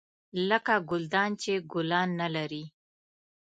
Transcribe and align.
لکه 0.49 0.75
ګلدان 0.89 1.29
چې 1.41 1.53
ګلان 1.71 2.09
نه 2.21 2.27
لري. 2.35 2.63